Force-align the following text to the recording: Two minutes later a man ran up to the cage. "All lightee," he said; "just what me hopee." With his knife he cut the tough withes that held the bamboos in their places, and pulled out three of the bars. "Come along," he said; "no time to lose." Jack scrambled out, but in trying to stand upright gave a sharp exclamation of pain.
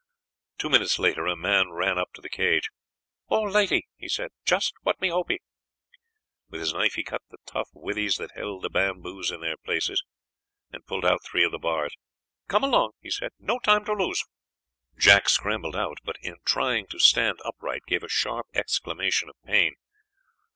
Two 0.57 0.67
minutes 0.71 0.97
later 0.97 1.27
a 1.27 1.35
man 1.35 1.69
ran 1.69 1.99
up 1.99 2.11
to 2.13 2.21
the 2.21 2.27
cage. 2.27 2.71
"All 3.27 3.47
lightee," 3.47 3.83
he 3.97 4.09
said; 4.09 4.31
"just 4.43 4.73
what 4.81 4.99
me 4.99 5.09
hopee." 5.09 5.41
With 6.49 6.59
his 6.59 6.73
knife 6.73 6.95
he 6.95 7.03
cut 7.03 7.21
the 7.29 7.37
tough 7.45 7.69
withes 7.71 8.15
that 8.17 8.31
held 8.33 8.63
the 8.63 8.69
bamboos 8.71 9.29
in 9.29 9.41
their 9.41 9.57
places, 9.57 10.01
and 10.71 10.83
pulled 10.87 11.05
out 11.05 11.23
three 11.23 11.43
of 11.45 11.51
the 11.51 11.59
bars. 11.59 11.95
"Come 12.47 12.63
along," 12.63 12.93
he 12.99 13.11
said; 13.11 13.29
"no 13.37 13.59
time 13.59 13.85
to 13.85 13.93
lose." 13.93 14.23
Jack 14.97 15.29
scrambled 15.29 15.75
out, 15.75 15.99
but 16.03 16.15
in 16.23 16.37
trying 16.45 16.87
to 16.87 16.97
stand 16.97 17.37
upright 17.45 17.83
gave 17.85 18.01
a 18.01 18.09
sharp 18.09 18.47
exclamation 18.55 19.29
of 19.29 19.35
pain. 19.45 19.75